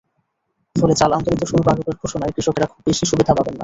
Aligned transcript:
ফলে 0.75 0.93
চাল 0.95 1.11
আমদানিতে 1.13 1.45
শুল্ক 1.47 1.65
আরোপের 1.67 1.95
ঘোষণায় 2.01 2.33
কৃষকেরা 2.35 2.67
খুব 2.71 2.81
বেশি 2.87 3.03
সুবিধা 3.05 3.33
পাবেন 3.37 3.53
না। 3.53 3.59